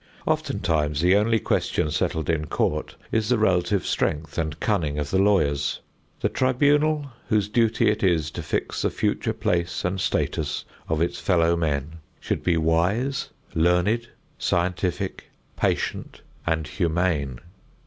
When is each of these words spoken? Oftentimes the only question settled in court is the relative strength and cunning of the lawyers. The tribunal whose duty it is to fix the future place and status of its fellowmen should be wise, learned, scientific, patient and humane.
Oftentimes 0.25 0.99
the 1.01 1.15
only 1.15 1.37
question 1.37 1.91
settled 1.91 2.27
in 2.27 2.45
court 2.47 2.95
is 3.11 3.29
the 3.29 3.37
relative 3.37 3.85
strength 3.85 4.35
and 4.39 4.59
cunning 4.59 4.97
of 4.97 5.11
the 5.11 5.19
lawyers. 5.21 5.79
The 6.21 6.27
tribunal 6.27 7.11
whose 7.27 7.47
duty 7.47 7.87
it 7.87 8.01
is 8.01 8.31
to 8.31 8.41
fix 8.41 8.81
the 8.81 8.89
future 8.89 9.31
place 9.31 9.85
and 9.85 10.01
status 10.01 10.65
of 10.89 11.03
its 11.03 11.19
fellowmen 11.19 11.97
should 12.19 12.41
be 12.41 12.57
wise, 12.57 13.29
learned, 13.53 14.07
scientific, 14.39 15.25
patient 15.55 16.21
and 16.47 16.65
humane. 16.65 17.39